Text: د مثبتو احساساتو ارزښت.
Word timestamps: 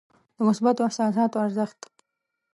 د 0.35 0.37
مثبتو 0.47 0.81
احساساتو 0.87 1.37
ارزښت. 1.45 1.79